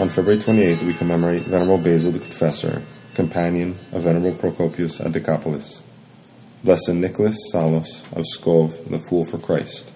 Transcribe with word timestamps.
On 0.00 0.08
February 0.08 0.40
28th, 0.40 0.82
we 0.86 0.94
commemorate 0.94 1.42
Venerable 1.42 1.76
Basil 1.76 2.10
the 2.10 2.18
Confessor, 2.18 2.80
companion 3.12 3.78
of 3.92 4.04
Venerable 4.04 4.32
Procopius 4.32 4.98
at 4.98 5.12
Decapolis. 5.12 5.82
Blessed 6.64 6.94
Nicholas 6.94 7.36
Salos 7.52 8.00
of 8.12 8.24
Pskov, 8.24 8.88
the 8.88 8.98
Fool 8.98 9.26
for 9.26 9.36
Christ. 9.36 9.90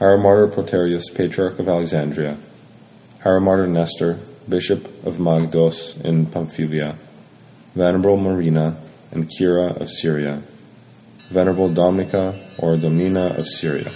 Hieromartyr 0.00 0.54
Proterius, 0.54 1.14
Patriarch 1.14 1.58
of 1.58 1.68
Alexandria. 1.68 2.38
Hieromartyr 3.22 3.68
Nestor, 3.68 4.20
Bishop 4.48 4.86
of 5.04 5.16
Magdos 5.16 6.00
in 6.00 6.24
Pamphylia. 6.24 6.96
Venerable 7.74 8.16
Marina 8.16 8.78
and 9.10 9.28
Kira 9.28 9.78
of 9.78 9.90
Syria. 9.90 10.42
Venerable 11.28 11.68
Dominica 11.68 12.34
or 12.56 12.78
Domnina 12.78 13.38
of 13.38 13.46
Syria. 13.46 13.92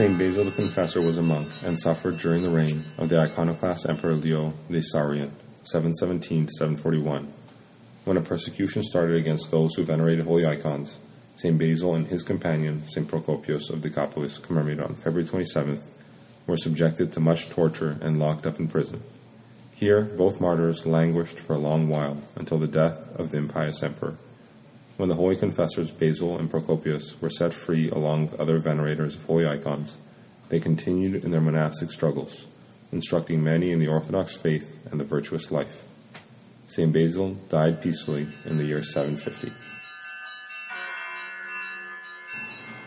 Saint 0.00 0.16
Basil 0.16 0.44
the 0.44 0.50
Confessor 0.52 1.02
was 1.02 1.18
a 1.18 1.22
monk 1.22 1.50
and 1.62 1.78
suffered 1.78 2.16
during 2.16 2.42
the 2.42 2.48
reign 2.48 2.84
of 2.96 3.10
the 3.10 3.20
iconoclast 3.20 3.86
Emperor 3.86 4.14
Leo 4.14 4.54
the 4.70 4.78
Isaurian, 4.78 5.30
717 5.64 6.48
741. 6.48 7.30
When 8.06 8.16
a 8.16 8.22
persecution 8.22 8.82
started 8.82 9.16
against 9.16 9.50
those 9.50 9.74
who 9.74 9.84
venerated 9.84 10.24
holy 10.24 10.46
icons, 10.46 11.00
Saint 11.34 11.58
Basil 11.58 11.94
and 11.94 12.06
his 12.06 12.22
companion, 12.22 12.88
Saint 12.88 13.08
Procopius 13.08 13.68
of 13.68 13.82
Decapolis, 13.82 14.38
commemorated 14.38 14.82
on 14.82 14.94
February 14.94 15.28
27th, 15.28 15.86
were 16.46 16.56
subjected 16.56 17.12
to 17.12 17.20
much 17.20 17.50
torture 17.50 17.98
and 18.00 18.18
locked 18.18 18.46
up 18.46 18.58
in 18.58 18.68
prison. 18.68 19.02
Here, 19.74 20.00
both 20.00 20.40
martyrs 20.40 20.86
languished 20.86 21.38
for 21.38 21.52
a 21.52 21.58
long 21.58 21.90
while 21.90 22.22
until 22.36 22.56
the 22.56 22.66
death 22.66 23.14
of 23.16 23.32
the 23.32 23.36
impious 23.36 23.82
emperor. 23.82 24.16
When 25.00 25.08
the 25.08 25.14
holy 25.14 25.36
confessors 25.36 25.90
Basil 25.90 26.36
and 26.36 26.50
Procopius 26.50 27.18
were 27.22 27.30
set 27.30 27.54
free 27.54 27.88
along 27.88 28.26
with 28.26 28.38
other 28.38 28.58
venerators 28.58 29.16
of 29.16 29.24
holy 29.24 29.46
icons, 29.46 29.96
they 30.50 30.60
continued 30.60 31.24
in 31.24 31.30
their 31.30 31.40
monastic 31.40 31.90
struggles, 31.90 32.46
instructing 32.92 33.42
many 33.42 33.72
in 33.72 33.78
the 33.78 33.88
Orthodox 33.88 34.36
faith 34.36 34.78
and 34.90 35.00
the 35.00 35.06
virtuous 35.06 35.50
life. 35.50 35.86
St. 36.66 36.92
Basil 36.92 37.32
died 37.48 37.80
peacefully 37.80 38.26
in 38.44 38.58
the 38.58 38.66
year 38.66 38.82
750. 38.84 39.50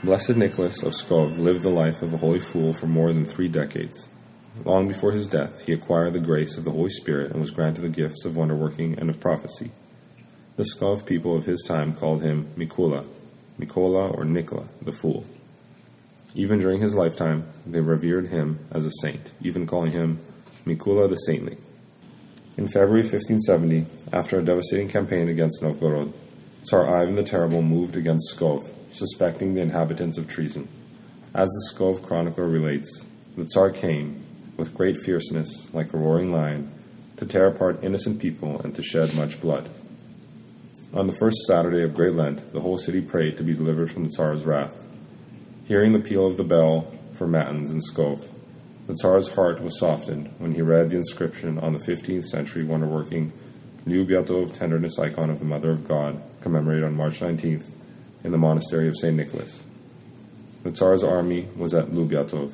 Blessed 0.03 0.38
Nicholas 0.38 0.84
of 0.84 0.94
Pskov 0.94 1.39
lived 1.39 1.64
the 1.64 1.69
life 1.69 2.03
of 2.03 2.14
a 2.14 2.17
holy 2.17 2.39
fool 2.39 2.73
for 2.73 2.86
more 2.86 3.11
than 3.11 3.25
three 3.25 3.47
decades. 3.47 4.08
Long 4.64 4.88
before 4.88 5.14
his 5.14 5.28
death, 5.28 5.66
he 5.66 5.73
acquired 5.73 6.14
the 6.14 6.19
grace 6.19 6.59
of 6.59 6.64
the 6.64 6.69
Holy 6.73 6.91
Spirit 6.91 7.31
and 7.31 7.41
was 7.41 7.50
granted 7.50 7.81
the 7.81 7.89
gifts 7.89 8.23
of 8.23 8.38
wonder 8.38 8.56
working 8.56 9.00
and 9.00 9.09
of 9.09 9.19
prophecy. 9.19 9.72
The 10.56 10.64
Pskov 10.64 11.08
people 11.08 11.36
of 11.36 11.46
his 11.46 11.64
time 11.64 11.96
called 11.96 12.22
him 12.22 12.54
Mikula, 12.56 13.08
Mikola 13.59 14.16
or 14.16 14.23
Nikola, 14.23 14.68
the 14.84 14.92
Fool. 14.92 15.26
Even 16.36 16.59
during 16.59 16.80
his 16.80 16.94
lifetime, 16.94 17.48
they 17.66 17.82
revered 17.82 18.28
him 18.28 18.59
as 18.70 18.86
a 18.86 18.92
saint, 19.02 19.31
even 19.42 19.66
calling 19.66 19.94
him 19.94 20.20
Mikula 20.64 21.09
the 21.09 21.16
Saintly. 21.16 21.58
In 22.56 22.68
February 22.68 23.02
1570, 23.02 23.88
after 24.16 24.38
a 24.38 24.46
devastating 24.46 24.90
campaign 24.90 25.28
against 25.28 25.64
Novgorod, 25.64 26.14
Tsar 26.66 27.02
Ivan 27.02 27.16
the 27.16 27.24
Terrible 27.24 27.64
moved 27.64 27.96
against 27.96 28.38
Pskov, 28.38 28.70
suspecting 28.92 29.56
the 29.56 29.62
inhabitants 29.62 30.20
of 30.20 30.28
treason. 30.28 30.68
As 31.34 31.50
the 31.50 31.74
Pskov 31.74 32.04
chronicler 32.04 32.48
relates, 32.48 33.08
the 33.36 33.46
Tsar 33.46 33.72
came, 33.72 34.24
with 34.56 34.76
great 34.76 34.98
fierceness, 34.98 35.74
like 35.74 35.92
a 35.94 35.98
roaring 35.98 36.31
lion, 36.31 36.72
to 37.18 37.26
tear 37.26 37.48
apart 37.48 37.84
innocent 37.84 38.20
people 38.20 38.62
and 38.62 38.76
to 38.76 38.84
shed 38.84 39.16
much 39.16 39.42
blood. 39.42 39.68
On 40.94 41.08
the 41.08 41.14
first 41.14 41.38
Saturday 41.48 41.81
of 41.81 41.96
Great 41.96 42.14
Lent, 42.14 42.54
the 42.54 42.59
whole 42.62 42.78
city 42.78 43.02
prayed 43.02 43.36
to 43.38 43.44
be 43.44 43.56
delivered 43.56 43.90
from 43.90 44.04
the 44.04 44.12
Tsar's 44.12 44.46
wrath. 44.46 44.78
Hearing 45.66 45.92
the 45.92 46.00
peal 46.00 46.28
of 46.28 46.38
the 46.38 46.44
bell 46.44 46.94
for 47.14 47.26
Matins 47.26 47.72
in 47.72 47.80
Pskov, 47.80 48.28
the 48.86 48.94
Tsar's 48.94 49.34
heart 49.34 49.59
was 49.59 49.80
softened 49.80 50.31
when 50.38 50.54
he 50.54 50.62
read 50.62 50.92
the 50.92 50.98
inscription 50.98 51.58
on 51.58 51.74
the 51.74 51.80
15th 51.80 52.26
century 52.26 52.64
wonder 52.64 52.86
working 52.86 53.34
Lyubyatov 53.88 54.54
Tenderness 54.54 55.00
icon 55.00 55.31
of 55.31 55.40
the 55.40 55.46
Mother 55.46 55.72
of 55.72 55.88
God, 55.88 56.22
commemorated 56.42 56.84
on 56.84 56.96
March 56.96 57.22
19th 57.22 57.72
in 58.24 58.31
the 58.31 58.38
monastery 58.38 58.88
of 58.88 58.96
St. 58.96 59.18
Nicholas. 59.18 59.64
The 60.62 60.72
Tsar's 60.72 61.04
army 61.04 61.48
was 61.58 61.74
at 61.74 61.88
Lyubyatov. 61.88 62.54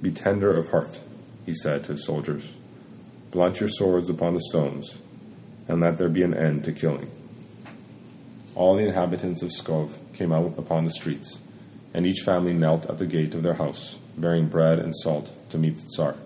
Be 0.00 0.12
tender 0.12 0.56
of 0.56 0.70
heart, 0.70 1.00
he 1.44 1.54
said 1.54 1.82
to 1.84 1.92
his 1.92 2.06
soldiers. 2.06 2.54
Blunt 3.32 3.58
your 3.58 3.68
swords 3.68 4.08
upon 4.08 4.34
the 4.34 4.40
stones, 4.40 4.98
and 5.68 5.80
let 5.80 5.98
there 5.98 6.08
be 6.08 6.22
an 6.22 6.34
end 6.34 6.64
to 6.64 6.72
killing. 6.72 7.10
All 8.54 8.76
the 8.76 8.86
inhabitants 8.86 9.42
of 9.42 9.50
Pskov 9.50 9.90
came 10.14 10.32
out 10.32 10.54
upon 10.58 10.84
the 10.84 10.90
streets, 10.90 11.40
and 11.92 12.06
each 12.06 12.22
family 12.24 12.54
knelt 12.54 12.86
at 12.86 12.98
the 12.98 13.06
gate 13.06 13.34
of 13.34 13.42
their 13.42 13.54
house, 13.54 13.98
bearing 14.16 14.48
bread 14.48 14.78
and 14.78 14.94
salt 14.96 15.30
to 15.50 15.58
meet 15.58 15.78
the 15.78 15.86
Tsar. 15.88 16.16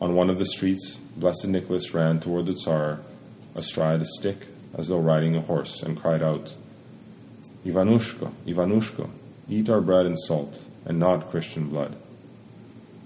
On 0.00 0.14
one 0.14 0.30
of 0.30 0.38
the 0.38 0.46
streets, 0.46 0.98
Blessed 1.16 1.48
Nicholas 1.48 1.92
ran 1.92 2.20
toward 2.20 2.46
the 2.46 2.54
Tsar 2.54 3.00
astride 3.54 4.00
a 4.00 4.04
stick 4.04 4.46
as 4.74 4.88
though 4.88 5.00
riding 5.00 5.34
a 5.36 5.40
horse, 5.40 5.82
and 5.82 6.00
cried 6.00 6.22
out, 6.22 6.54
Ivanushka, 7.64 8.32
Ivanushka, 8.46 9.10
eat 9.48 9.68
our 9.68 9.80
bread 9.80 10.06
and 10.06 10.18
salt, 10.18 10.62
and 10.84 10.98
not 10.98 11.30
Christian 11.30 11.68
blood. 11.68 11.96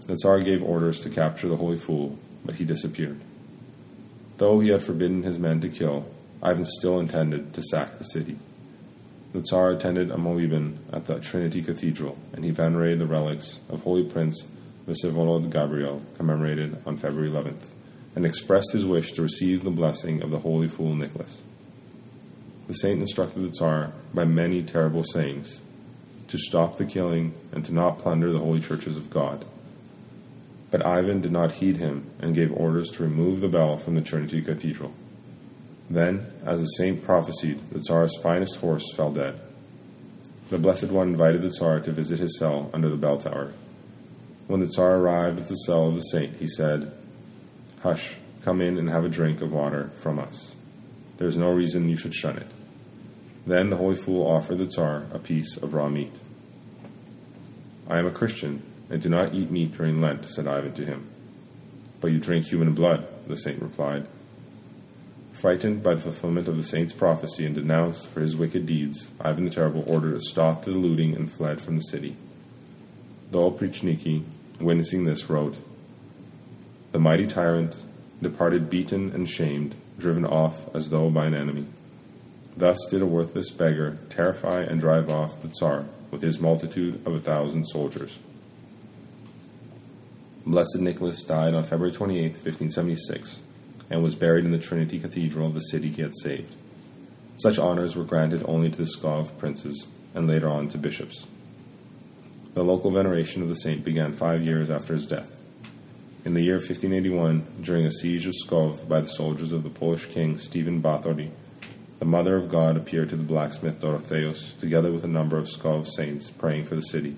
The 0.06 0.16
Tsar 0.16 0.40
gave 0.40 0.62
orders 0.62 1.00
to 1.00 1.10
capture 1.10 1.48
the 1.48 1.56
holy 1.56 1.78
fool, 1.78 2.18
but 2.44 2.56
he 2.56 2.64
disappeared. 2.64 3.20
Though 4.38 4.60
he 4.60 4.70
had 4.70 4.82
forbidden 4.82 5.22
his 5.22 5.38
men 5.38 5.60
to 5.60 5.68
kill, 5.68 6.06
Ivan 6.42 6.64
still 6.64 6.98
intended 6.98 7.54
to 7.54 7.62
sack 7.62 7.98
the 7.98 8.04
city. 8.04 8.38
The 9.32 9.42
Tsar 9.42 9.70
attended 9.70 10.10
a 10.10 10.18
Moleben 10.18 10.78
at 10.92 11.06
the 11.06 11.18
Trinity 11.20 11.62
Cathedral, 11.62 12.18
and 12.32 12.44
he 12.44 12.50
venerated 12.50 12.98
the 12.98 13.06
relics 13.06 13.60
of 13.68 13.82
Holy 13.82 14.04
Prince 14.04 14.44
Vsevolod 14.86 15.50
Gabriel, 15.50 16.02
commemorated 16.16 16.76
on 16.84 16.96
February 16.96 17.30
11th, 17.30 17.68
and 18.14 18.26
expressed 18.26 18.72
his 18.72 18.84
wish 18.84 19.12
to 19.12 19.22
receive 19.22 19.64
the 19.64 19.70
blessing 19.70 20.22
of 20.22 20.30
the 20.30 20.40
holy 20.40 20.68
fool 20.68 20.94
Nicholas. 20.94 21.44
The 22.66 22.74
saint 22.74 23.00
instructed 23.00 23.42
the 23.42 23.52
Tsar 23.52 23.92
by 24.12 24.24
many 24.24 24.62
terrible 24.62 25.04
sayings 25.04 25.60
to 26.28 26.38
stop 26.38 26.76
the 26.76 26.84
killing 26.84 27.34
and 27.52 27.64
to 27.64 27.72
not 27.74 27.98
plunder 27.98 28.32
the 28.32 28.38
holy 28.38 28.60
churches 28.60 28.96
of 28.96 29.10
God. 29.10 29.44
But 30.72 30.86
Ivan 30.86 31.20
did 31.20 31.30
not 31.30 31.52
heed 31.52 31.76
him 31.76 32.10
and 32.18 32.34
gave 32.34 32.50
orders 32.50 32.90
to 32.92 33.02
remove 33.02 33.40
the 33.40 33.48
bell 33.48 33.76
from 33.76 33.94
the 33.94 34.00
Trinity 34.00 34.40
Cathedral. 34.40 34.92
Then, 35.90 36.32
as 36.44 36.60
the 36.60 36.66
saint 36.66 37.04
prophesied, 37.04 37.60
the 37.70 37.78
Tsar's 37.78 38.18
finest 38.22 38.56
horse 38.56 38.90
fell 38.94 39.12
dead. 39.12 39.38
The 40.48 40.56
Blessed 40.56 40.90
One 40.90 41.08
invited 41.08 41.42
the 41.42 41.50
Tsar 41.50 41.80
to 41.80 41.92
visit 41.92 42.18
his 42.18 42.38
cell 42.38 42.70
under 42.72 42.88
the 42.88 42.96
bell 42.96 43.18
tower. 43.18 43.52
When 44.46 44.60
the 44.60 44.66
Tsar 44.66 44.96
arrived 44.96 45.40
at 45.40 45.48
the 45.48 45.56
cell 45.56 45.88
of 45.88 45.94
the 45.94 46.00
saint, 46.00 46.36
he 46.36 46.48
said, 46.48 46.90
Hush, 47.82 48.16
come 48.42 48.62
in 48.62 48.78
and 48.78 48.88
have 48.88 49.04
a 49.04 49.10
drink 49.10 49.42
of 49.42 49.52
water 49.52 49.90
from 49.96 50.18
us. 50.18 50.56
There 51.18 51.28
is 51.28 51.36
no 51.36 51.50
reason 51.50 51.90
you 51.90 51.96
should 51.98 52.14
shun 52.14 52.38
it. 52.38 52.50
Then 53.46 53.68
the 53.68 53.76
holy 53.76 53.96
fool 53.96 54.26
offered 54.26 54.56
the 54.56 54.66
Tsar 54.66 55.04
a 55.12 55.18
piece 55.18 55.58
of 55.58 55.74
raw 55.74 55.90
meat. 55.90 56.14
I 57.88 57.98
am 57.98 58.06
a 58.06 58.10
Christian 58.10 58.62
and 58.92 59.00
do 59.00 59.08
not 59.08 59.32
eat 59.34 59.50
meat 59.50 59.72
during 59.72 60.02
Lent, 60.02 60.26
said 60.26 60.46
Ivan 60.46 60.74
to 60.74 60.84
him. 60.84 61.08
But 62.00 62.12
you 62.12 62.18
drink 62.18 62.44
human 62.44 62.74
blood, 62.74 63.08
the 63.26 63.36
saint 63.36 63.62
replied. 63.62 64.06
Frightened 65.32 65.82
by 65.82 65.94
the 65.94 66.00
fulfillment 66.02 66.46
of 66.46 66.58
the 66.58 66.62
saint's 66.62 66.92
prophecy 66.92 67.46
and 67.46 67.54
denounced 67.54 68.06
for 68.06 68.20
his 68.20 68.36
wicked 68.36 68.66
deeds, 68.66 69.10
Ivan 69.18 69.46
the 69.46 69.50
Terrible 69.50 69.82
ordered 69.86 70.14
a 70.14 70.20
stop 70.20 70.64
to 70.64 70.70
the 70.70 70.78
looting 70.78 71.16
and 71.16 71.32
fled 71.32 71.62
from 71.62 71.76
the 71.76 71.82
city. 71.82 72.16
The 73.30 73.38
Oprichniki, 73.38 74.24
witnessing 74.60 75.06
this, 75.06 75.30
wrote 75.30 75.56
The 76.92 77.00
mighty 77.00 77.26
tyrant 77.26 77.74
departed 78.20 78.68
beaten 78.68 79.10
and 79.12 79.26
shamed, 79.26 79.74
driven 79.98 80.26
off 80.26 80.72
as 80.76 80.90
though 80.90 81.08
by 81.08 81.24
an 81.24 81.34
enemy. 81.34 81.64
Thus 82.58 82.78
did 82.90 83.00
a 83.00 83.06
worthless 83.06 83.50
beggar 83.50 83.96
terrify 84.10 84.60
and 84.60 84.78
drive 84.78 85.08
off 85.08 85.40
the 85.40 85.48
Tsar 85.48 85.86
with 86.10 86.20
his 86.20 86.38
multitude 86.38 87.06
of 87.06 87.14
a 87.14 87.20
thousand 87.20 87.64
soldiers. 87.64 88.18
Blessed 90.44 90.80
Nicholas 90.80 91.22
died 91.22 91.54
on 91.54 91.62
February 91.62 91.92
28, 91.92 92.22
1576, 92.32 93.38
and 93.90 94.02
was 94.02 94.16
buried 94.16 94.44
in 94.44 94.50
the 94.50 94.58
Trinity 94.58 94.98
Cathedral 94.98 95.46
of 95.46 95.54
the 95.54 95.60
city 95.60 95.88
he 95.88 96.02
had 96.02 96.16
saved. 96.16 96.56
Such 97.36 97.60
honors 97.60 97.94
were 97.94 98.04
granted 98.04 98.42
only 98.46 98.68
to 98.68 98.78
the 98.78 98.84
Pskov 98.84 99.38
princes 99.38 99.86
and 100.14 100.26
later 100.26 100.48
on 100.48 100.68
to 100.70 100.78
bishops. 100.78 101.26
The 102.54 102.64
local 102.64 102.90
veneration 102.90 103.40
of 103.42 103.48
the 103.48 103.54
saint 103.54 103.84
began 103.84 104.12
five 104.12 104.42
years 104.42 104.68
after 104.68 104.94
his 104.94 105.06
death. 105.06 105.36
In 106.24 106.34
the 106.34 106.42
year 106.42 106.56
1581, 106.56 107.46
during 107.62 107.86
a 107.86 107.90
siege 107.90 108.26
of 108.26 108.34
Pskov 108.34 108.88
by 108.88 109.00
the 109.00 109.06
soldiers 109.06 109.52
of 109.52 109.62
the 109.62 109.70
Polish 109.70 110.06
king 110.06 110.38
Stephen 110.38 110.82
Bathory, 110.82 111.30
the 112.00 112.04
Mother 112.04 112.36
of 112.36 112.50
God 112.50 112.76
appeared 112.76 113.10
to 113.10 113.16
the 113.16 113.22
blacksmith 113.22 113.80
Dorotheus, 113.80 114.54
together 114.54 114.90
with 114.90 115.04
a 115.04 115.08
number 115.08 115.38
of 115.38 115.46
Pskov 115.46 115.86
saints 115.86 116.30
praying 116.30 116.64
for 116.64 116.74
the 116.74 116.82
city. 116.82 117.16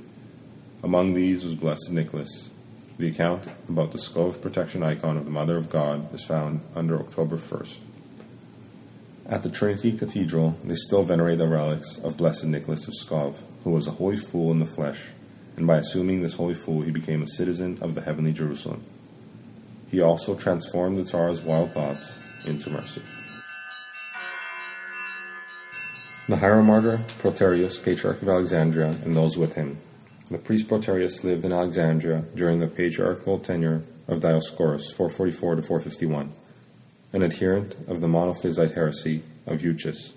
Among 0.82 1.14
these 1.14 1.42
was 1.42 1.54
Blessed 1.54 1.90
Nicholas. 1.90 2.50
The 2.96 3.08
account 3.08 3.48
about 3.68 3.90
the 3.90 3.98
Pskov 3.98 4.40
protection 4.40 4.84
icon 4.84 5.16
of 5.16 5.24
the 5.24 5.30
Mother 5.30 5.56
of 5.56 5.68
God 5.68 6.14
is 6.14 6.24
found 6.24 6.60
under 6.76 7.00
October 7.00 7.36
1st. 7.36 7.78
At 9.26 9.42
the 9.42 9.50
Trinity 9.50 9.90
Cathedral, 9.92 10.56
they 10.62 10.76
still 10.76 11.02
venerate 11.02 11.38
the 11.38 11.48
relics 11.48 11.98
of 11.98 12.16
Blessed 12.16 12.44
Nicholas 12.44 12.86
of 12.86 12.94
Pskov, 12.94 13.36
who 13.64 13.70
was 13.70 13.88
a 13.88 13.92
holy 13.92 14.16
fool 14.16 14.52
in 14.52 14.60
the 14.60 14.64
flesh, 14.64 15.08
and 15.56 15.66
by 15.66 15.78
assuming 15.78 16.22
this 16.22 16.34
holy 16.34 16.54
fool, 16.54 16.82
he 16.82 16.92
became 16.92 17.20
a 17.22 17.26
citizen 17.26 17.78
of 17.80 17.96
the 17.96 18.00
heavenly 18.00 18.32
Jerusalem. 18.32 18.84
He 19.90 20.00
also 20.00 20.36
transformed 20.36 20.96
the 20.96 21.04
Tsar's 21.04 21.42
wild 21.42 21.72
thoughts 21.72 22.46
into 22.46 22.70
mercy. 22.70 23.02
The 26.28 26.36
hieromartyr 26.36 26.98
Proterius, 27.18 27.82
Patriarch 27.82 28.22
of 28.22 28.28
Alexandria, 28.28 28.90
and 29.04 29.16
those 29.16 29.36
with 29.36 29.54
him. 29.54 29.78
The 30.30 30.38
priest 30.38 30.68
Proterius 30.68 31.22
lived 31.22 31.44
in 31.44 31.52
Alexandria 31.52 32.24
during 32.34 32.58
the 32.58 32.66
patriarchal 32.66 33.38
tenure 33.38 33.82
of 34.08 34.20
Dioscorus, 34.20 34.90
444 34.94 35.56
to 35.56 35.62
451, 35.62 36.32
an 37.12 37.22
adherent 37.22 37.76
of 37.86 38.00
the 38.00 38.06
monophysite 38.06 38.74
heresy 38.74 39.22
of 39.46 39.62
Eutyches. 39.62 40.14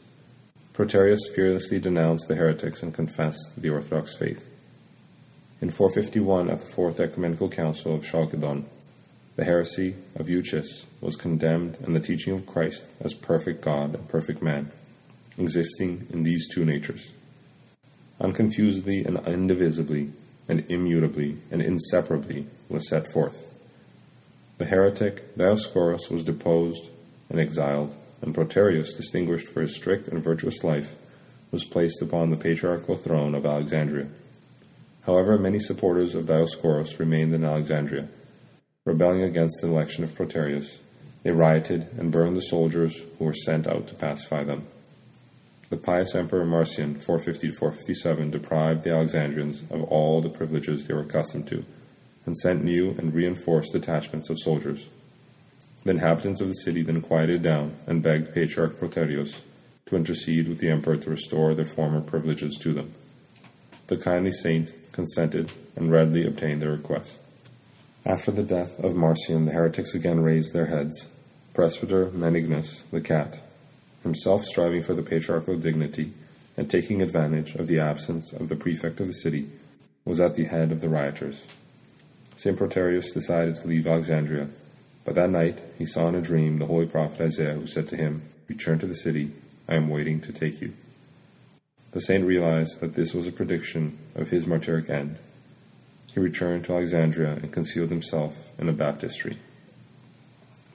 Proterius 0.74 1.27
fearlessly 1.36 1.80
denounced 1.80 2.30
the 2.30 2.36
heretics 2.36 2.81
and 2.81 2.94
confessed 2.94 3.51
the 3.57 3.69
Orthodox 3.69 4.15
faith. 4.15 4.50
In 5.59 5.71
451, 5.71 6.50
at 6.50 6.62
the 6.62 6.68
Fourth 6.68 7.00
Ecumenical 7.00 7.50
Council 7.50 7.95
of 7.95 8.06
Chalcedon, 8.06 8.65
the 9.36 9.44
heresy 9.44 9.95
of 10.15 10.30
Eutyches 10.30 10.86
was 11.01 11.18
condemned 11.18 11.77
and 11.83 11.95
the 11.95 12.00
teaching 12.00 12.33
of 12.33 12.45
Christ 12.45 12.88
as 13.01 13.13
perfect 13.13 13.62
God 13.62 13.94
and 13.94 14.07
perfect 14.07 14.42
man 14.42 14.71
existing 15.38 16.07
in 16.10 16.24
these 16.24 16.48
two 16.48 16.65
natures, 16.65 17.12
unconfusedly 18.19 19.05
and 19.05 19.17
indivisibly 19.27 20.11
and 20.47 20.65
immutably 20.69 21.37
and 21.51 21.61
inseparably 21.61 22.47
was 22.69 22.89
set 22.89 23.11
forth. 23.11 23.53
The 24.57 24.65
heretic 24.65 25.35
Dioscorus 25.37 26.09
was 26.09 26.23
deposed 26.23 26.89
and 27.29 27.39
exiled, 27.39 27.95
and 28.21 28.33
Proterius, 28.33 28.95
distinguished 28.95 29.47
for 29.47 29.61
his 29.61 29.75
strict 29.75 30.07
and 30.07 30.23
virtuous 30.23 30.63
life, 30.63 30.95
was 31.51 31.63
placed 31.63 32.01
upon 32.01 32.29
the 32.29 32.37
patriarchal 32.37 32.97
throne 32.97 33.35
of 33.35 33.45
Alexandria. 33.45 34.07
However, 35.01 35.37
many 35.37 35.59
supporters 35.59 36.15
of 36.15 36.25
Dioscorus 36.25 36.99
remained 36.99 37.33
in 37.33 37.45
Alexandria. 37.45 38.09
Rebelling 38.83 39.21
against 39.21 39.59
the 39.61 39.67
election 39.67 40.03
of 40.03 40.15
Proterius, 40.15 40.79
they 41.23 41.31
rioted 41.31 41.87
and 41.97 42.11
burned 42.11 42.35
the 42.35 42.41
soldiers 42.41 43.03
who 43.17 43.25
were 43.25 43.33
sent 43.33 43.67
out 43.67 43.87
to 43.87 43.95
pacify 43.95 44.43
them. 44.43 44.67
The 45.69 45.77
pious 45.77 46.15
Emperor 46.15 46.45
Marcian, 46.45 46.99
450 46.99 47.51
457, 47.51 48.31
deprived 48.31 48.83
the 48.83 48.91
Alexandrians 48.91 49.63
of 49.69 49.83
all 49.83 50.21
the 50.21 50.29
privileges 50.29 50.87
they 50.87 50.93
were 50.93 51.01
accustomed 51.01 51.47
to, 51.47 51.65
and 52.25 52.37
sent 52.37 52.63
new 52.63 52.91
and 52.91 53.13
reinforced 53.13 53.73
detachments 53.73 54.29
of 54.29 54.39
soldiers. 54.39 54.87
The 55.83 55.91
inhabitants 55.91 56.39
of 56.39 56.47
the 56.47 56.53
city 56.53 56.83
then 56.83 57.01
quieted 57.01 57.41
down 57.41 57.75
and 57.85 58.01
begged 58.01 58.33
Patriarch 58.33 58.79
Proterius 58.79 59.41
to 59.87 59.95
intercede 59.95 60.47
with 60.47 60.59
the 60.59 60.69
emperor 60.69 60.97
to 60.97 61.09
restore 61.09 61.53
their 61.53 61.65
former 61.65 62.01
privileges 62.01 62.55
to 62.61 62.73
them. 62.73 62.93
The 63.87 63.97
kindly 63.97 64.31
saint 64.31 64.73
consented 64.93 65.51
and 65.75 65.91
readily 65.91 66.25
obtained 66.25 66.61
their 66.61 66.71
request. 66.71 67.19
After 68.05 68.31
the 68.31 68.43
death 68.43 68.79
of 68.79 68.95
Marcian, 68.95 69.45
the 69.45 69.51
heretics 69.51 69.93
again 69.93 70.21
raised 70.21 70.53
their 70.53 70.67
heads. 70.67 71.07
Presbyter 71.53 72.11
Menignus, 72.11 72.83
the 72.91 73.01
cat, 73.01 73.39
himself 74.03 74.44
striving 74.44 74.83
for 74.83 74.94
the 74.94 75.03
patriarchal 75.03 75.57
dignity 75.57 76.13
and 76.55 76.69
taking 76.69 77.01
advantage 77.01 77.55
of 77.55 77.67
the 77.67 77.79
absence 77.79 78.33
of 78.33 78.49
the 78.49 78.55
prefect 78.55 78.99
of 78.99 79.07
the 79.07 79.13
city, 79.13 79.49
was 80.05 80.19
at 80.19 80.35
the 80.35 80.45
head 80.45 80.71
of 80.71 80.81
the 80.81 80.89
rioters. 80.89 81.44
St. 82.35 82.57
Proterius 82.57 83.11
decided 83.11 83.55
to 83.57 83.67
leave 83.67 83.85
Alexandria, 83.85 84.47
but 85.03 85.15
that 85.15 85.29
night 85.29 85.61
he 85.77 85.85
saw 85.85 86.07
in 86.07 86.15
a 86.15 86.21
dream 86.21 86.57
the 86.57 86.65
holy 86.65 86.85
prophet 86.85 87.21
Isaiah, 87.21 87.53
who 87.53 87.67
said 87.67 87.88
to 87.89 87.97
him, 87.97 88.23
Return 88.47 88.79
to 88.79 88.88
the 88.88 88.95
city, 88.95 89.31
I 89.67 89.75
am 89.75 89.89
waiting 89.89 90.21
to 90.21 90.31
take 90.31 90.61
you. 90.61 90.73
The 91.91 92.01
saint 92.01 92.25
realized 92.25 92.79
that 92.79 92.93
this 92.93 93.13
was 93.13 93.27
a 93.27 93.31
prediction 93.31 93.97
of 94.15 94.29
his 94.29 94.45
martyric 94.45 94.89
end. 94.89 95.17
He 96.13 96.19
returned 96.19 96.65
to 96.65 96.73
Alexandria 96.73 97.33
and 97.33 97.51
concealed 97.51 97.89
himself 97.89 98.51
in 98.57 98.69
a 98.69 98.73
baptistry. 98.73 99.38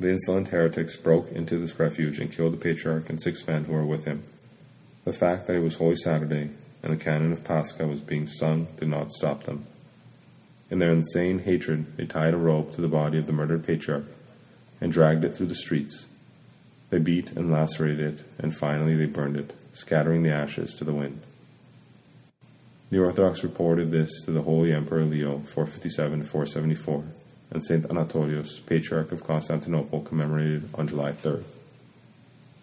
The 0.03 0.11
insolent 0.11 0.49
heretics 0.49 0.97
broke 0.97 1.31
into 1.31 1.59
this 1.59 1.79
refuge 1.79 2.19
and 2.19 2.29
killed 2.29 2.55
the 2.55 2.57
patriarch 2.57 3.09
and 3.09 3.23
six 3.23 3.47
men 3.47 3.67
who 3.67 3.73
were 3.73 3.87
with 3.87 4.05
him. 4.05 4.25
The 5.05 5.13
fact 5.13 5.47
that 5.47 5.55
it 5.55 5.63
was 5.63 5.77
Holy 5.77 5.95
Saturday 5.95 6.51
and 6.83 6.93
the 6.93 6.97
canon 6.97 7.31
of 7.31 7.45
Pascha 7.45 7.87
was 7.87 8.01
being 8.01 8.27
sung 8.27 8.67
did 8.81 8.89
not 8.89 9.13
stop 9.13 9.45
them. 9.45 9.65
In 10.71 10.81
their 10.81 10.91
insane 10.91 11.39
hatred, 11.39 11.97
they 11.97 12.07
tied 12.07 12.35
a 12.35 12.37
rope 12.37 12.73
to 12.73 12.81
the 12.81 12.89
body 12.89 13.17
of 13.17 13.29
the 13.29 13.33
murdered 13.33 13.65
patriarch 13.65 14.07
and 14.81 14.91
dragged 14.91 15.25
it 15.25 15.37
through 15.37 15.47
the 15.47 15.55
streets. 15.55 16.07
They 16.91 16.99
beat 16.99 17.31
and 17.31 17.53
lacerated 17.53 18.01
it, 18.01 18.25
and 18.39 18.53
finally 18.53 18.97
they 18.97 19.07
burned 19.07 19.37
it, 19.37 19.55
scattering 19.73 20.25
the 20.25 20.35
ashes 20.35 20.75
to 20.75 20.85
the 20.85 20.95
wind. 20.95 21.21
The 22.91 22.99
Orthodox 22.99 23.45
reported 23.45 23.93
this 23.93 24.11
to 24.25 24.33
the 24.33 24.43
Holy 24.43 24.73
Emperor 24.73 25.05
Leo 25.05 25.39
457 25.39 26.25
474 26.25 27.05
and 27.53 27.63
Saint 27.63 27.85
Anatolius, 27.91 28.61
Patriarch 28.61 29.13
of 29.13 29.25
Constantinople, 29.25 30.01
commemorated 30.01 30.69
on 30.75 30.89
July 30.89 31.13
3rd. 31.13 31.45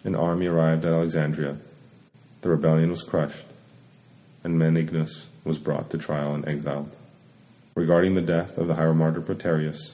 An 0.02 0.16
army 0.16 0.46
arrived 0.46 0.84
at 0.84 0.92
Alexandria. 0.92 1.58
The 2.42 2.48
rebellion 2.48 2.90
was 2.90 3.04
crushed, 3.04 3.46
and 4.42 4.58
Menignus 4.58 5.26
was 5.44 5.58
brought 5.58 5.90
to 5.90 5.98
trial 5.98 6.34
and 6.34 6.46
exiled. 6.48 6.94
Regarding 7.74 8.14
the 8.14 8.20
death 8.20 8.58
of 8.58 8.66
the 8.66 8.74
hieromartyr 8.74 9.24
Proterius, 9.24 9.92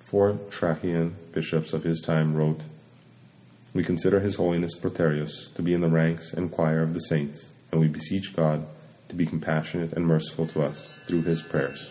four 0.00 0.38
Thracian 0.50 1.16
bishops 1.30 1.72
of 1.72 1.84
his 1.84 2.00
time 2.00 2.34
wrote, 2.34 2.62
We 3.72 3.84
consider 3.84 4.20
His 4.20 4.36
Holiness 4.36 4.74
Proterius 4.74 5.54
to 5.54 5.62
be 5.62 5.72
in 5.72 5.80
the 5.80 5.88
ranks 5.88 6.32
and 6.32 6.50
choir 6.50 6.82
of 6.82 6.94
the 6.94 7.00
saints, 7.00 7.50
and 7.70 7.80
we 7.80 7.88
beseech 7.88 8.34
God 8.34 8.66
to 9.08 9.14
be 9.14 9.24
compassionate 9.24 9.92
and 9.92 10.06
merciful 10.06 10.46
to 10.48 10.62
us 10.62 10.86
through 11.06 11.22
his 11.22 11.42
prayers. 11.42 11.90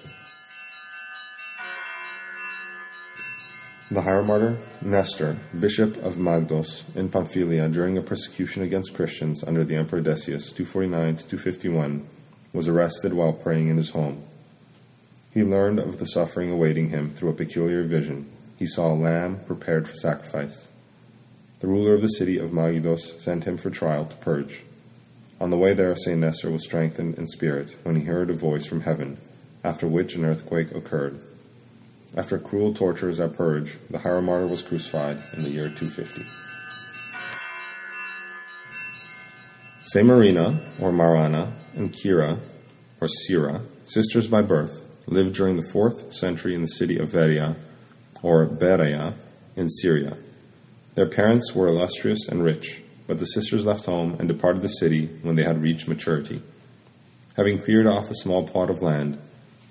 The 3.92 4.04
hieromartyr 4.04 4.58
Nestor, 4.84 5.36
bishop 5.60 5.98
of 5.98 6.16
Magdos 6.16 6.84
in 6.96 7.10
Pamphylia 7.10 7.68
during 7.68 7.98
a 7.98 8.02
persecution 8.02 8.64
against 8.64 8.94
Christians 8.94 9.44
under 9.44 9.66
the 9.66 9.76
Emperor 9.76 10.00
Decius 10.00 10.54
249 10.54 11.18
to 11.18 11.28
251, 11.28 12.08
was 12.54 12.70
arrested 12.70 13.12
while 13.12 13.34
praying 13.34 13.68
in 13.68 13.76
his 13.76 13.90
home. 13.90 14.24
He 15.34 15.44
learned 15.44 15.80
of 15.80 15.98
the 15.98 16.06
suffering 16.06 16.50
awaiting 16.50 16.88
him 16.92 17.14
through 17.14 17.32
a 17.32 17.34
peculiar 17.34 17.84
vision. 17.84 18.32
He 18.56 18.66
saw 18.66 18.94
a 18.94 18.96
lamb 18.96 19.42
prepared 19.46 19.90
for 19.90 19.96
sacrifice. 19.96 20.70
The 21.60 21.68
ruler 21.68 21.94
of 21.94 22.02
the 22.02 22.08
city 22.08 22.38
of 22.38 22.52
Magdos 22.52 23.20
sent 23.20 23.44
him 23.44 23.58
for 23.58 23.72
trial 23.72 24.06
to 24.06 24.16
Perge. 24.16 24.64
On 25.42 25.50
the 25.50 25.58
way 25.58 25.74
there, 25.74 25.98
St. 25.98 26.18
Nestor 26.18 26.50
was 26.50 26.64
strengthened 26.64 27.16
in 27.16 27.28
spirit 27.28 27.76
when 27.84 27.98
he 27.98 28.06
heard 28.06 28.30
a 28.30 28.34
voice 28.34 28.66
from 28.66 28.84
heaven, 28.84 29.20
after 29.66 29.86
which 29.86 30.16
an 30.16 30.24
earthquake 30.24 30.72
occurred. 30.74 31.20
After 32.16 32.38
cruel 32.38 32.74
tortures 32.74 33.22
at 33.22 33.34
Perge, 33.34 33.78
the 33.90 34.00
hieromartyr 34.00 34.50
was 34.50 34.64
crucified 34.64 35.18
in 35.36 35.44
the 35.44 35.50
year 35.50 35.70
250. 35.70 36.26
Saint 39.80 40.06
Marina, 40.06 40.62
or 40.82 40.92
Marana, 40.92 41.54
and 41.74 41.94
Kira, 41.94 42.40
or 43.00 43.08
Sira, 43.08 43.62
sisters 43.86 44.28
by 44.28 44.42
birth, 44.42 44.86
lived 45.08 45.34
during 45.34 45.56
the 45.56 45.68
4th 45.74 46.14
century 46.14 46.54
in 46.54 46.62
the 46.62 46.68
city 46.68 46.98
of 46.98 47.12
Veria, 47.12 47.56
or 48.22 48.46
Berea, 48.46 49.16
in 49.56 49.70
Syria. 49.70 50.18
Their 50.96 51.08
parents 51.08 51.56
were 51.56 51.68
illustrious 51.68 52.28
and 52.28 52.44
rich, 52.44 52.84
but 53.08 53.20
the 53.20 53.26
sisters 53.26 53.66
left 53.66 53.86
home 53.86 54.16
and 54.20 54.28
departed 54.28 54.62
the 54.62 54.68
city 54.68 55.08
when 55.22 55.36
they 55.36 55.44
had 55.44 55.62
reached 55.62 55.88
maturity. 55.88 56.42
Having 57.38 57.62
cleared 57.62 57.88
off 57.88 58.12
a 58.12 58.16
small 58.16 58.46
plot 58.46 58.70
of 58.70 58.82
land, 58.82 59.18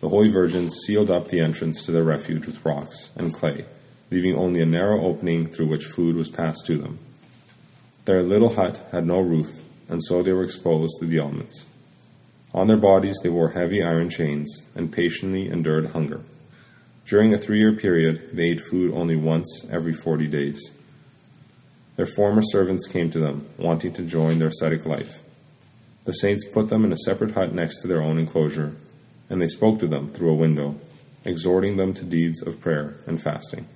the 0.00 0.08
Holy 0.08 0.30
Virgins 0.30 0.76
sealed 0.86 1.10
up 1.10 1.28
the 1.28 1.40
entrance 1.40 1.84
to 1.84 1.92
their 1.92 2.02
refuge 2.02 2.46
with 2.46 2.64
rocks 2.64 3.10
and 3.16 3.34
clay, 3.34 3.66
leaving 4.10 4.34
only 4.34 4.62
a 4.62 4.66
narrow 4.66 5.04
opening 5.04 5.46
through 5.46 5.66
which 5.66 5.84
food 5.84 6.16
was 6.16 6.30
passed 6.30 6.64
to 6.66 6.78
them. 6.78 6.98
Their 8.06 8.22
little 8.22 8.54
hut 8.54 8.86
had 8.92 9.06
no 9.06 9.20
roof, 9.20 9.62
and 9.88 10.02
so 10.02 10.22
they 10.22 10.32
were 10.32 10.44
exposed 10.44 10.94
to 11.00 11.06
the 11.06 11.18
elements. 11.18 11.66
On 12.54 12.66
their 12.66 12.78
bodies 12.78 13.18
they 13.22 13.28
wore 13.28 13.50
heavy 13.50 13.82
iron 13.82 14.08
chains 14.08 14.62
and 14.74 14.90
patiently 14.92 15.48
endured 15.48 15.92
hunger. 15.92 16.22
During 17.04 17.34
a 17.34 17.38
three 17.38 17.58
year 17.58 17.74
period, 17.74 18.30
they 18.32 18.44
ate 18.44 18.60
food 18.60 18.94
only 18.94 19.16
once 19.16 19.66
every 19.70 19.92
forty 19.92 20.26
days. 20.26 20.70
Their 21.96 22.06
former 22.06 22.42
servants 22.42 22.86
came 22.86 23.10
to 23.10 23.18
them, 23.18 23.46
wanting 23.58 23.92
to 23.94 24.02
join 24.02 24.38
their 24.38 24.48
ascetic 24.48 24.86
life. 24.86 25.22
The 26.06 26.12
saints 26.12 26.46
put 26.46 26.70
them 26.70 26.84
in 26.84 26.92
a 26.92 26.96
separate 26.96 27.32
hut 27.32 27.52
next 27.52 27.82
to 27.82 27.88
their 27.88 28.00
own 28.00 28.16
enclosure 28.16 28.74
and 29.30 29.40
they 29.40 29.46
spoke 29.46 29.78
to 29.78 29.86
them 29.86 30.12
through 30.12 30.30
a 30.30 30.34
window, 30.34 30.78
exhorting 31.24 31.76
them 31.76 31.94
to 31.94 32.04
deeds 32.04 32.42
of 32.42 32.60
prayer 32.60 32.96
and 33.06 33.22
fasting. 33.22 33.66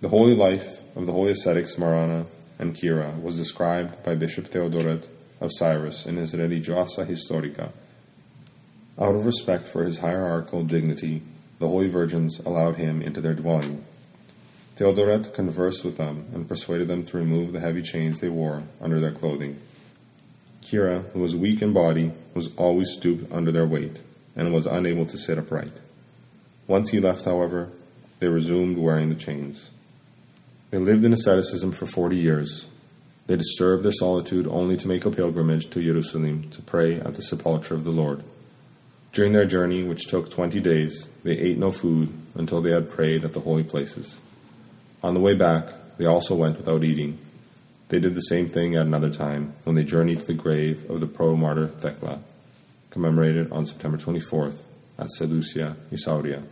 The 0.00 0.08
holy 0.08 0.34
life 0.34 0.82
of 0.96 1.06
the 1.06 1.12
holy 1.12 1.32
ascetics 1.32 1.76
Marana 1.76 2.26
and 2.58 2.74
Kira 2.74 3.20
was 3.20 3.36
described 3.36 4.02
by 4.04 4.14
Bishop 4.14 4.46
Theodoret 4.46 5.08
of 5.40 5.50
Cyrus 5.52 6.06
in 6.06 6.16
his 6.16 6.32
Religiosa 6.32 7.06
Historica. 7.06 7.72
Out 8.98 9.16
of 9.16 9.26
respect 9.26 9.66
for 9.66 9.84
his 9.84 9.98
hierarchical 9.98 10.62
dignity, 10.62 11.22
the 11.58 11.68
holy 11.68 11.88
virgins 11.88 12.40
allowed 12.40 12.76
him 12.76 13.02
into 13.02 13.20
their 13.20 13.34
dwelling. 13.34 13.84
Theodoret 14.76 15.34
conversed 15.34 15.84
with 15.84 15.96
them 15.96 16.26
and 16.32 16.48
persuaded 16.48 16.88
them 16.88 17.04
to 17.06 17.16
remove 17.16 17.52
the 17.52 17.60
heavy 17.60 17.82
chains 17.82 18.20
they 18.20 18.28
wore 18.28 18.62
under 18.80 19.00
their 19.00 19.12
clothing. 19.12 19.60
Kira, 20.62 21.10
who 21.12 21.20
was 21.20 21.36
weak 21.36 21.60
in 21.60 21.72
body, 21.72 22.12
was 22.34 22.50
always 22.56 22.90
stooped 22.92 23.30
under 23.32 23.52
their 23.52 23.66
weight 23.66 24.00
and 24.34 24.52
was 24.52 24.66
unable 24.66 25.04
to 25.06 25.18
sit 25.18 25.38
upright. 25.38 25.72
Once 26.66 26.90
he 26.90 27.00
left, 27.00 27.24
however, 27.24 27.68
they 28.20 28.28
resumed 28.28 28.78
wearing 28.78 29.08
the 29.08 29.14
chains. 29.14 29.70
They 30.70 30.78
lived 30.78 31.04
in 31.04 31.12
asceticism 31.12 31.72
for 31.72 31.86
forty 31.86 32.16
years. 32.16 32.66
They 33.26 33.36
disturbed 33.36 33.84
their 33.84 33.92
solitude 33.92 34.46
only 34.46 34.76
to 34.78 34.88
make 34.88 35.04
a 35.04 35.10
pilgrimage 35.10 35.68
to 35.70 35.82
Jerusalem 35.82 36.48
to 36.50 36.62
pray 36.62 37.00
at 37.00 37.14
the 37.14 37.22
sepulchre 37.22 37.74
of 37.74 37.84
the 37.84 37.90
Lord. 37.90 38.22
During 39.12 39.32
their 39.32 39.44
journey, 39.44 39.82
which 39.82 40.06
took 40.06 40.30
twenty 40.30 40.60
days, 40.60 41.08
they 41.22 41.32
ate 41.32 41.58
no 41.58 41.72
food 41.72 42.12
until 42.34 42.62
they 42.62 42.70
had 42.70 42.88
prayed 42.88 43.24
at 43.24 43.34
the 43.34 43.40
holy 43.40 43.64
places. 43.64 44.20
On 45.02 45.14
the 45.14 45.20
way 45.20 45.34
back, 45.34 45.66
they 45.98 46.06
also 46.06 46.34
went 46.34 46.56
without 46.56 46.84
eating. 46.84 47.18
They 47.88 48.00
did 48.00 48.14
the 48.14 48.20
same 48.20 48.48
thing 48.48 48.74
at 48.74 48.86
another 48.86 49.10
time 49.10 49.54
when 49.64 49.76
they 49.76 49.84
journeyed 49.84 50.20
to 50.20 50.24
the 50.24 50.34
grave 50.34 50.88
of 50.90 51.00
the 51.00 51.06
protomartyr 51.06 51.72
Thecla, 51.80 52.20
commemorated 52.90 53.52
on 53.52 53.66
September 53.66 53.98
24th 53.98 54.58
at 54.98 55.10
Seleucia, 55.10 55.76
Isauria. 55.92 56.42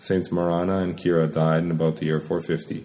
Saints 0.00 0.32
Marana 0.32 0.78
and 0.78 0.96
Kira 0.96 1.32
died 1.32 1.62
in 1.62 1.70
about 1.70 1.96
the 1.96 2.06
year 2.06 2.18
450. 2.18 2.84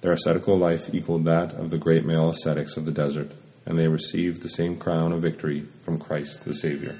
Their 0.00 0.12
ascetical 0.12 0.58
life 0.58 0.92
equaled 0.92 1.24
that 1.26 1.54
of 1.54 1.70
the 1.70 1.78
great 1.78 2.04
male 2.04 2.28
ascetics 2.28 2.76
of 2.76 2.84
the 2.84 2.92
desert, 2.92 3.30
and 3.64 3.78
they 3.78 3.88
received 3.88 4.42
the 4.42 4.48
same 4.48 4.76
crown 4.76 5.12
of 5.12 5.22
victory 5.22 5.66
from 5.82 5.98
Christ 5.98 6.44
the 6.44 6.54
Savior. 6.54 6.96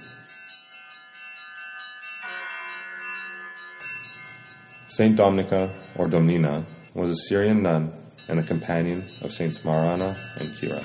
Saint 4.86 5.16
Dominica, 5.16 5.74
or 5.96 6.06
Domnina, 6.06 6.64
was 6.94 7.10
a 7.10 7.16
Syrian 7.28 7.64
nun 7.64 7.92
and 8.28 8.38
a 8.38 8.42
companion 8.42 9.04
of 9.22 9.32
Saints 9.32 9.64
Marana 9.64 10.16
and 10.38 10.48
Kira. 10.50 10.84